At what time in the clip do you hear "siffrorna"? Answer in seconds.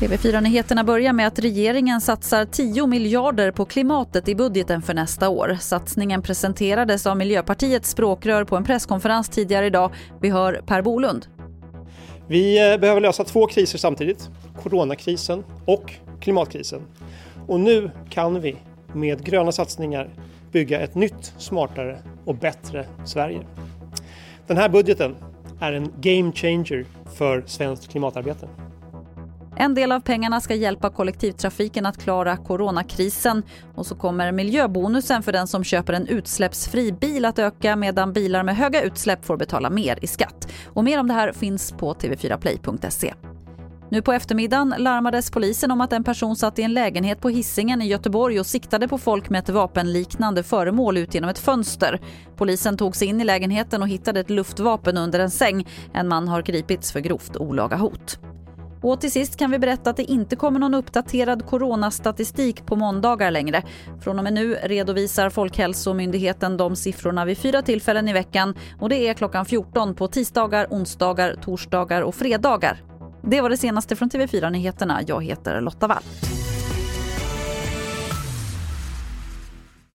66.76-67.24